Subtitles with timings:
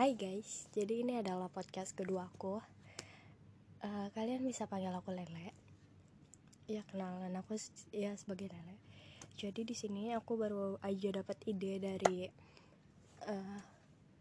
[0.00, 2.56] Hai guys, jadi ini adalah podcast kedua aku.
[3.84, 5.52] Uh, kalian bisa panggil aku Lele.
[6.64, 7.60] Ya kenalan aku
[7.92, 8.80] ya sebagai Lele.
[9.36, 12.24] Jadi di sini aku baru aja dapat ide dari
[13.28, 13.60] uh,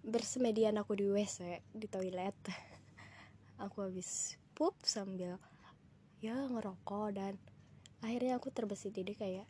[0.04, 2.36] bersemedian aku di WC di toilet.
[3.64, 5.40] aku habis pup sambil
[6.20, 7.40] ya ngerokok dan
[8.04, 9.48] akhirnya aku terbesit ide kayak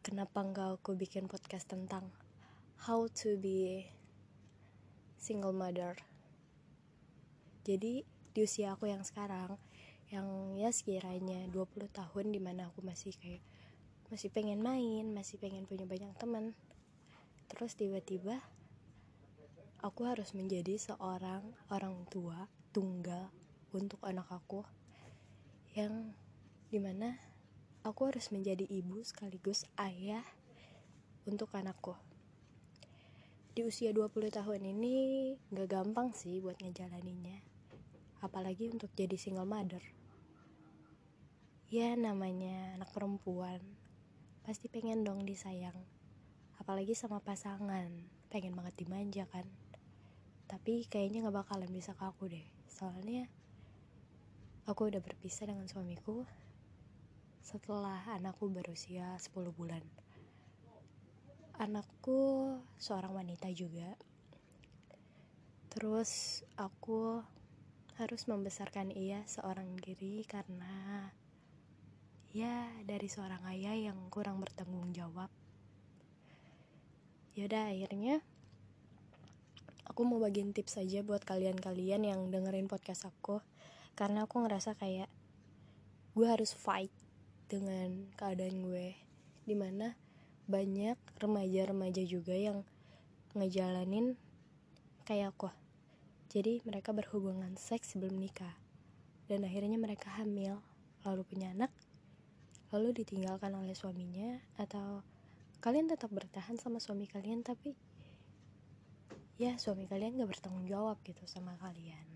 [0.00, 2.08] kenapa enggak aku bikin podcast tentang
[2.88, 3.92] how to be
[5.20, 6.00] single mother.
[7.68, 9.60] Jadi di usia aku yang sekarang
[10.10, 13.44] yang ya sekiranya 20 tahun di mana aku masih kayak
[14.10, 16.50] masih pengen main masih pengen punya banyak teman
[17.46, 18.42] terus tiba-tiba
[19.78, 23.30] aku harus menjadi seorang orang tua tunggal
[23.70, 24.66] untuk anak aku
[25.78, 26.10] yang
[26.74, 27.14] di mana
[27.86, 30.26] aku harus menjadi ibu sekaligus ayah
[31.22, 31.94] untuk anakku
[33.60, 34.96] di usia 20 tahun ini
[35.52, 37.44] gak gampang sih buat ngejalaninnya.
[38.24, 39.84] Apalagi untuk jadi single mother.
[41.68, 43.60] Ya namanya anak perempuan.
[44.48, 45.76] Pasti pengen dong disayang.
[46.56, 47.92] Apalagi sama pasangan.
[48.32, 49.44] Pengen banget dimanja kan.
[50.48, 52.48] Tapi kayaknya gak bakalan bisa ke aku deh.
[52.64, 53.28] Soalnya
[54.64, 56.24] aku udah berpisah dengan suamiku
[57.44, 59.84] setelah anakku berusia 10 bulan
[61.60, 63.92] anakku seorang wanita juga.
[65.68, 67.20] Terus aku
[68.00, 71.12] harus membesarkan ia seorang diri karena
[72.32, 75.28] ya dari seorang ayah yang kurang bertanggung jawab.
[77.36, 78.24] Yaudah akhirnya
[79.84, 83.44] aku mau bagiin tips aja buat kalian-kalian yang dengerin podcast aku.
[83.92, 85.12] Karena aku ngerasa kayak
[86.16, 86.90] gue harus fight
[87.52, 88.96] dengan keadaan gue.
[89.44, 89.92] Di mana
[90.50, 92.66] banyak remaja-remaja juga yang
[93.38, 94.18] ngejalanin
[95.06, 95.54] kayak aku.
[96.30, 98.54] Jadi mereka berhubungan seks sebelum nikah.
[99.30, 100.58] Dan akhirnya mereka hamil.
[101.06, 101.70] Lalu punya anak.
[102.74, 105.02] Lalu ditinggalkan oleh suaminya atau
[105.62, 107.76] kalian tetap bertahan sama suami kalian tapi
[109.36, 112.06] ya suami kalian gak bertanggung jawab gitu sama kalian.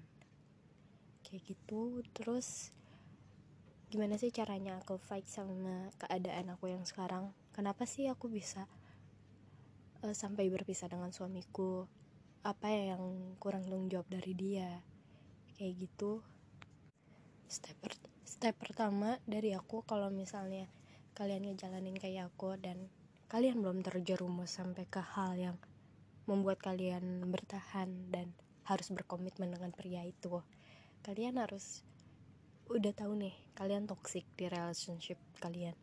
[1.27, 2.03] Kayak gitu.
[2.15, 2.71] Terus
[3.91, 8.67] gimana sih caranya aku fight sama keadaan aku yang sekarang kenapa sih aku bisa
[10.03, 11.87] uh, sampai berpisah dengan suamiku?
[12.43, 14.83] Apa yang kurang tanggung jawab dari dia?
[15.57, 16.21] Kayak gitu.
[17.47, 17.95] Step per
[18.27, 20.67] step pertama dari aku kalau misalnya
[21.15, 22.91] kalian ngejalanin kayak aku dan
[23.31, 25.57] kalian belum terjerumus sampai ke hal yang
[26.27, 28.35] membuat kalian bertahan dan
[28.65, 30.41] harus berkomitmen dengan pria itu
[31.05, 31.85] kalian harus
[32.73, 35.77] udah tahu nih kalian toxic di relationship kalian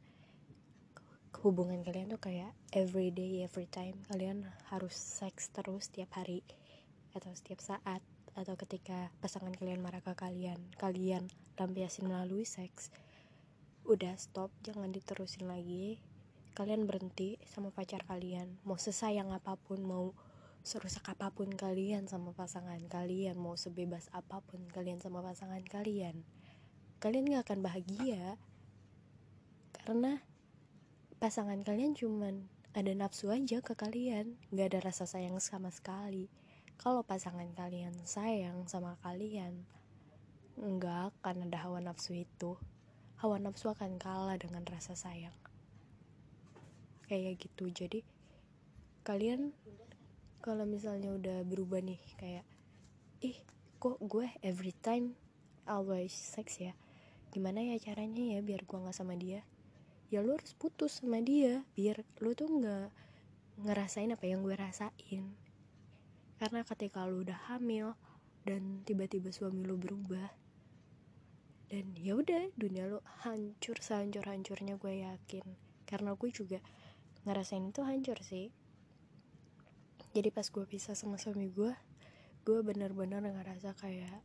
[1.40, 6.44] hubungan kalian tuh kayak every day every time kalian harus seks terus setiap hari
[7.16, 8.04] atau setiap saat
[8.36, 12.92] atau ketika pasangan kalian marah ke kalian kalian lampiasin melalui seks
[13.86, 15.98] udah stop jangan diterusin lagi.
[16.52, 20.12] Kalian berhenti sama pacar kalian mau sesayang apa pun mau
[20.62, 26.22] serusak apa pun kalian sama pasangan kalian mau sebebas apa pun kalian sama pasangan kalian
[27.02, 28.38] kalian gak akan bahagia.
[29.74, 30.22] Karena
[31.22, 34.42] pasangan kalian cuman ada nafsu aja ke kalian.
[34.50, 36.34] Gak ada rasa sayang sama sekali.
[36.82, 39.70] Kalau pasangan kalian sayang sama kalian
[40.58, 42.58] nggak akan ada hawa nafsu itu.
[43.22, 45.38] Hawa nafsu akan kalah dengan rasa sayang.
[47.06, 47.70] Kayak gitu.
[47.70, 48.02] Jadi
[49.06, 49.54] kalian
[50.42, 52.50] kalau misalnya udah berubah nih kayak
[53.22, 53.38] ih
[53.78, 55.14] kok gue every time
[55.70, 56.74] always sex ya?
[57.30, 59.46] Gimana ya caranya ya biar gue nggak sama dia
[60.12, 62.92] ya lu harus putus sama dia biar lu tuh nggak
[63.64, 65.32] ngerasain apa yang gue rasain.
[66.36, 67.96] Karena ketika lu udah hamil
[68.44, 70.36] dan tiba-tiba suami lu berubah
[71.72, 75.46] dan ya udah dunia lu hancur sehancur hancurnya gue yakin.
[75.88, 76.60] Karena gue juga
[77.24, 78.52] ngerasain itu hancur sih.
[80.12, 81.72] Jadi pas gue pisah sama suami gue
[82.42, 84.20] gue bener-bener ngerasa kayak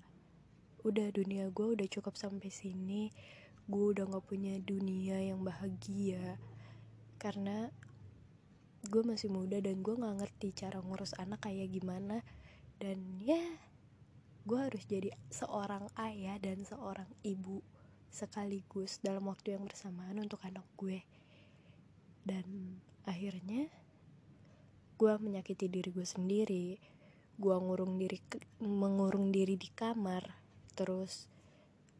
[0.82, 3.12] udah dunia gue udah cukup sampai sini
[3.66, 6.38] gue udah gak punya dunia yang bahagia.
[7.18, 7.66] Karena
[8.86, 12.22] gue masih muda dan gue gak ngerti cara ngurus anak kayak gimana.
[12.78, 13.42] Dan ya
[14.46, 17.58] gue harus jadi seorang ayah dan seorang ibu
[18.14, 21.02] sekaligus dalam waktu yang bersamaan untuk anak gue.
[22.22, 23.66] Dan akhirnya
[24.94, 26.78] gue menyakiti diri gue sendiri.
[27.36, 28.22] Gue ngurung diri
[28.62, 30.22] mengurung diri di kamar.
[30.78, 31.35] Terus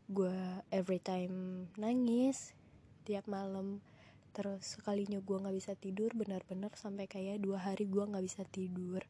[0.07, 2.55] gue every time nangis
[3.03, 3.83] tiap malam.
[4.31, 9.03] Terus sekalinya gue nggak bisa tidur benar-benar sampai kayak dua hari gue nggak bisa tidur.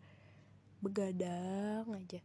[0.81, 2.25] Begadang aja.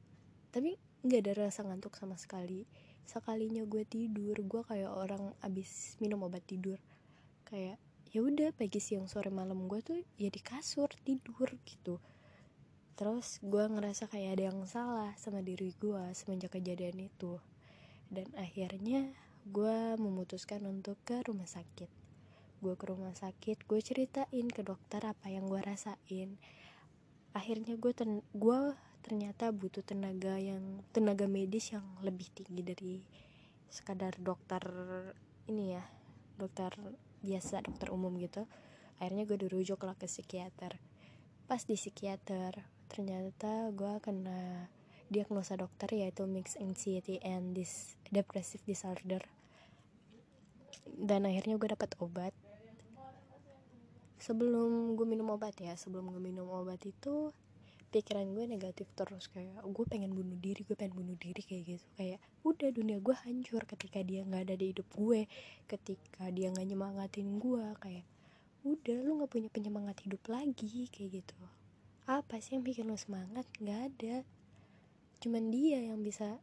[0.55, 2.63] Tapi nggak ada rasa ngantuk sama sekali.
[3.03, 6.79] Sekalinya gue tidur gue kayak orang abis minum obat tidur.
[7.43, 7.75] Kayak
[8.15, 11.99] ya udah pagi siang sore malam gue tuh ya di kasur tidur gitu.
[12.95, 17.35] Terus gue ngerasa kayak ada yang salah sama diri gue semenjak kejadian itu
[18.11, 19.15] dan akhirnya
[19.47, 21.87] gue memutuskan untuk ke rumah sakit.
[22.61, 26.37] Gue ke rumah sakit gue ceritain ke dokter apa yang gue rasain.
[27.33, 32.95] Akhirnya gue ten gue ternyata butuh tenaga yang tenaga medis yang lebih tinggi dari
[33.71, 34.61] sekadar dokter
[35.49, 35.83] ini ya
[36.37, 36.75] dokter
[37.23, 38.45] biasa dokter umum gitu.
[39.01, 40.77] Akhirnya gue dirujuk lah ke psikiater.
[41.49, 42.61] Pas di psikiater
[42.91, 44.69] ternyata gue kena
[45.11, 49.19] diagnosa dokter yaitu mixed anxiety and this depressive disorder.
[50.87, 52.31] Dan akhirnya gue dapat obat.
[54.15, 57.35] Sebelum gue minum obat ya sebelum gue minum obat itu
[57.91, 59.27] pikiran gue negatif terus.
[59.27, 61.87] Kayak gue pengen bunuh diri gue pengen bunuh diri kayak gitu.
[61.99, 65.27] Kayak udah dunia gue hancur ketika dia nggak ada di hidup gue
[65.67, 68.07] ketika dia nggak nyemangatin gue kayak
[68.63, 71.35] udah lu nggak punya penyemangat hidup lagi kayak gitu.
[72.07, 73.43] Apa sih yang bikin lu semangat?
[73.59, 74.15] Nggak ada
[75.21, 76.41] cuman dia yang bisa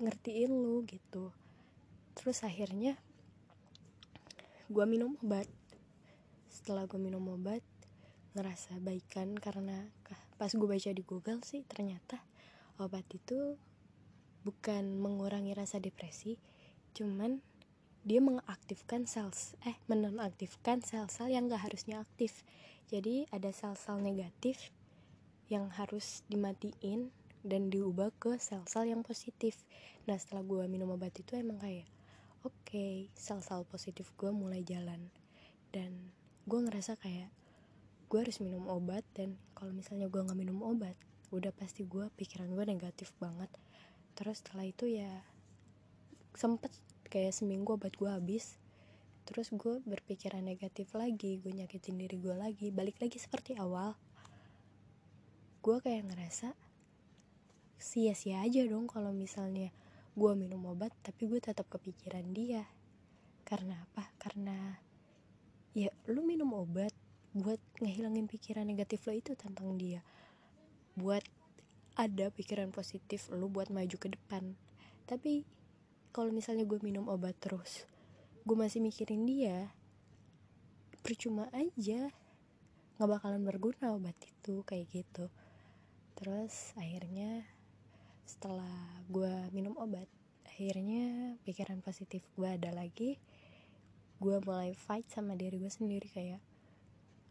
[0.00, 1.30] ngertiin lu gitu.
[2.16, 2.96] Terus akhirnya
[4.72, 5.46] gue minum obat.
[6.48, 7.60] Setelah gue minum obat
[8.32, 9.88] ngerasa baikan karena
[10.36, 12.20] pas gue baca di Google sih ternyata
[12.76, 13.56] obat itu
[14.44, 16.36] bukan mengurangi rasa depresi
[16.92, 17.40] cuman
[18.06, 19.34] dia mengaktifkan sel
[19.66, 22.46] eh menonaktifkan sel-sel yang gak harusnya aktif.
[22.86, 24.70] Jadi ada sel-sel negatif
[25.50, 27.10] yang harus dimatiin
[27.46, 29.62] dan diubah ke sel-sel yang positif.
[30.10, 31.86] Nah setelah gue minum obat itu emang kayak
[32.42, 35.06] oke okay, sel-sel positif gue mulai jalan.
[35.70, 36.10] Dan
[36.50, 37.30] gue ngerasa kayak
[38.10, 40.94] gue harus minum obat dan kalau misalnya gue nggak minum obat
[41.34, 43.50] udah pasti gue pikiran gue negatif banget.
[44.18, 45.10] Terus setelah itu ya
[46.34, 46.74] sempet
[47.06, 48.58] kayak seminggu obat gue habis.
[49.26, 53.94] Terus gue berpikiran negatif lagi gue nyakitin diri gue lagi balik lagi seperti awal.
[55.62, 56.65] Gue kayak ngerasa
[57.76, 59.68] sia-sia aja dong kalau misalnya
[60.16, 62.64] gue minum obat tapi gue tetap kepikiran dia.
[63.44, 64.10] Karena apa?
[64.16, 64.80] Karena
[65.76, 66.90] ya lu minum obat
[67.36, 70.00] buat ngehilangin pikiran negatif lo itu tentang dia.
[70.96, 71.22] Buat
[72.00, 74.56] ada pikiran positif lo buat maju ke depan.
[75.04, 75.44] Tapi
[76.16, 77.84] kalau misalnya gue minum obat terus
[78.48, 79.68] gue masih mikirin dia
[81.04, 82.08] percuma aja.
[82.96, 85.28] Nggak bakalan berguna obat itu kayak gitu.
[86.16, 87.44] Terus akhirnya
[88.26, 90.10] setelah gue minum obat
[90.42, 93.22] akhirnya pikiran positif gue ada lagi.
[94.18, 96.42] Gue mulai fight sama diri gue sendiri kayak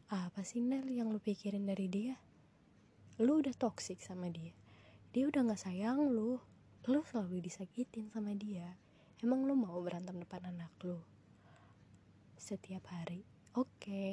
[0.08, 2.16] apa sih Nel yang lu pikirin dari dia?
[3.20, 4.56] Lu udah toxic sama dia.
[5.12, 6.40] Dia udah gak sayang lu.
[6.88, 8.78] Lu selalu disakitin sama dia.
[9.20, 11.02] Emang lu mau berantem depan anak lu?
[12.38, 13.26] Setiap hari.
[13.58, 14.12] Oke okay,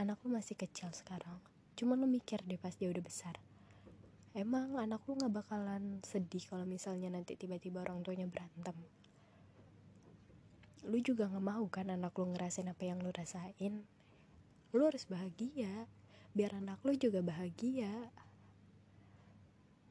[0.00, 1.38] anak lu masih kecil sekarang.
[1.76, 3.36] Cuma lu mikir deh pas dia udah besar
[4.34, 8.74] emang anak lu gak bakalan sedih kalau misalnya nanti tiba-tiba orang tuanya berantem.
[10.84, 13.86] Lu juga gak mau kan anak lu ngerasain apa yang lu rasain?
[14.74, 15.86] Lu harus bahagia.
[16.34, 18.10] Biar anak lu juga bahagia.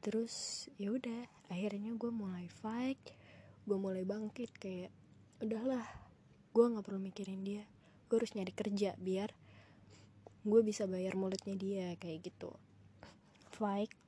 [0.04, 3.00] Terus ya udah akhirnya gue mulai fight
[3.64, 4.92] gue mulai bangkit kayak
[5.40, 5.84] udahlah
[6.52, 7.64] gue nggak perlu mikirin dia.
[8.12, 9.32] Gue harus nyari kerja biar
[10.44, 12.52] gue bisa bayar mulutnya dia kayak gitu.
[13.48, 14.03] Fight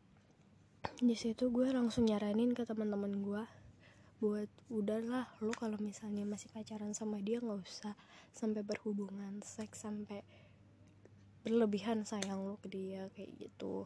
[0.97, 3.45] di situ gue langsung nyaranin ke teman-teman gue
[4.17, 7.93] buat udahlah lo kalau misalnya masih pacaran sama dia nggak usah
[8.33, 10.25] sampai berhubungan seks sampai
[11.45, 13.85] berlebihan sayang lo ke dia kayak gitu.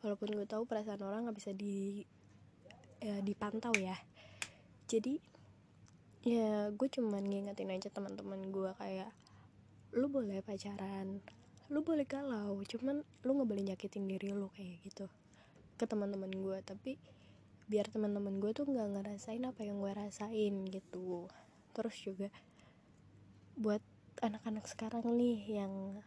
[0.00, 2.00] Walaupun gue tahu perasaan orang nggak bisa di
[3.04, 4.00] ya, dipantau ya.
[4.88, 5.20] Jadi
[6.24, 9.12] ya gue cuman ngingetin aja teman-teman gue kayak
[9.92, 11.20] lu boleh pacaran
[11.68, 15.06] lu boleh galau cuman lu nggak boleh nyakitin diri lu kayak gitu
[15.78, 16.98] ke teman-teman gue tapi
[17.70, 21.30] biar teman-teman gue tuh nggak ngerasain apa yang gue rasain gitu.
[21.70, 22.28] Terus juga
[23.54, 23.80] buat
[24.18, 26.02] anak-anak sekarang nih yang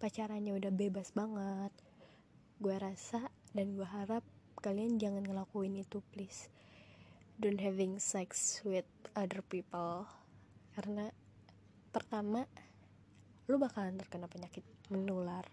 [0.00, 1.70] pacarannya udah bebas banget
[2.62, 4.24] gue rasa dan gue harap
[4.64, 6.48] kalian jangan ngelakuin itu please.
[7.36, 10.06] Don't having sex with other people.
[10.72, 11.10] Karena
[11.92, 12.48] pertama
[13.50, 15.44] lu bakalan terkena penyakit menular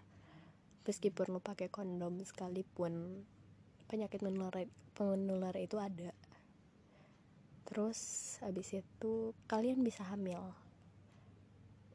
[0.86, 3.26] meskipun lu pakai kondom sekalipun
[3.90, 4.54] penyakit menular
[5.02, 6.14] menular itu ada.
[7.66, 7.98] Terus
[8.38, 10.54] habis itu kalian bisa hamil.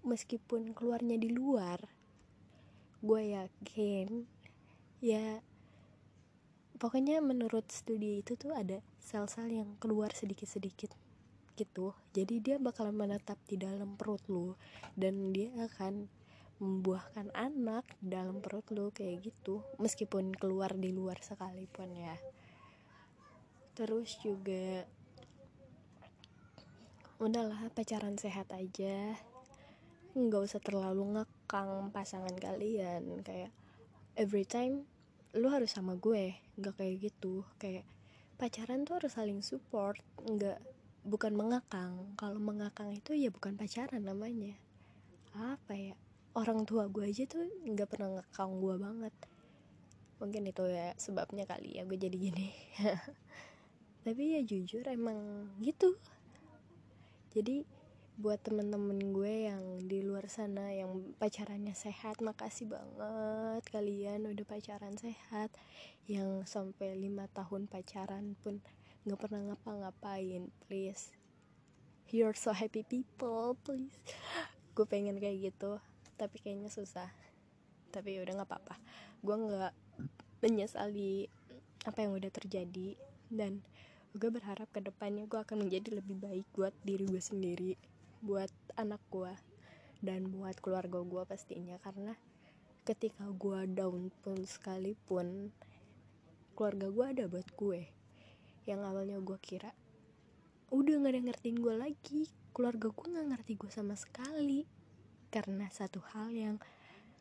[0.04, 1.80] Meskipun keluarnya di luar
[3.06, 4.25] gue yakin
[4.98, 5.38] ya
[6.82, 10.90] pokoknya menurut studi itu tuh ada sel-sel yang keluar sedikit-sedikit
[11.56, 11.96] gitu.
[12.12, 14.58] Jadi dia bakalan menetap di dalam perut lu
[14.98, 16.10] dan dia akan
[16.56, 22.16] membuahkan anak dalam perut lu kayak gitu meskipun keluar di luar sekalipun ya.
[23.76, 24.88] Terus juga
[27.20, 29.20] udahlah pacaran sehat aja.
[30.16, 33.20] Nggak usah terlalu ngekang pasangan kalian.
[33.20, 33.52] Kayak
[34.16, 34.88] every time
[35.36, 36.40] lu harus sama gue.
[36.56, 37.44] Nggak kayak gitu.
[37.60, 37.84] Kayak
[38.40, 40.00] pacaran tuh harus saling support.
[40.24, 40.64] Nggak
[41.04, 44.56] bukan mengakang kalau mengakang itu ya bukan pacaran namanya.
[45.36, 46.00] Apa ya
[46.36, 49.15] orang tua gue aja tuh nggak pernah ngekang gue banget.
[50.20, 52.51] Mungkin itu ya sebabnya kali ya gue jadi gini.
[54.06, 55.96] Tapi ya jujur emang gitu.
[57.32, 57.63] Jadi
[58.15, 64.96] buat temen-temen gue yang di luar sana yang pacarannya sehat makasih banget kalian udah pacaran
[65.00, 65.56] sehat.
[66.08, 68.60] Yang sampai lima tahun pacaran pun
[69.08, 71.15] nggak pernah ngapa-ngapain please.
[72.12, 73.96] You're so happy people please.
[74.75, 75.80] Gue pengen kayak gitu
[76.15, 77.12] tapi kayaknya susah.
[77.91, 78.75] Tapi ya udah nggak apa-apa.
[79.24, 79.74] Gue nggak
[80.43, 81.27] menyesali
[81.88, 82.95] apa yang udah terjadi.
[83.27, 83.63] Dan
[84.15, 87.75] gue berharap ke depannya gue akan menjadi lebih baik buat diri gue sendiri
[88.24, 89.29] buat anak gue
[90.01, 91.75] dan buat keluarga gue pastinya.
[91.84, 92.15] Karena
[92.88, 95.51] ketika gue down pun sekalipun
[96.55, 97.81] keluarga gue ada buat gue.
[98.65, 99.72] Yang awalnya gue kira
[100.74, 102.22] udah gak ada ngertiin gue lagi.
[102.55, 104.75] Keluarga gue gak ngerti gue sama sekali
[105.36, 106.56] karena satu hal yang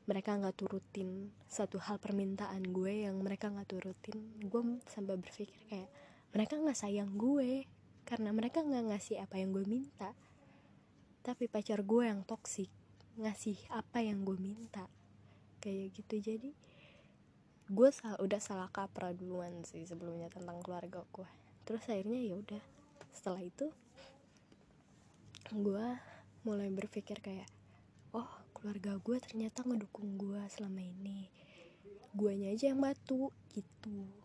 [0.07, 4.23] mereka nggak turutin satu hal permintaan gue yang mereka nggak turutin.
[4.47, 5.91] Gue sampai berpikir kayak
[6.31, 7.67] mereka nggak sayang gue
[8.07, 10.15] karena mereka nggak ngasih apa yang gue minta.
[11.27, 12.71] Tapi pacar gue yang toksik
[13.19, 14.87] ngasih apa yang gue minta.
[15.59, 16.15] Kayak gitu.
[16.23, 16.51] Jadi
[17.67, 21.27] gue sal udah salah kaprah duluan sih sebelumnya tentang keluarga gue.
[21.67, 22.63] Terus akhirnya ya udah
[23.11, 23.73] setelah itu
[25.51, 25.87] gue
[26.45, 27.64] mulai berpikir kayak
[28.15, 31.27] oh keluarga gue ternyata ngedukung gue selama ini.
[32.15, 34.24] Guanya aja yang batu gitu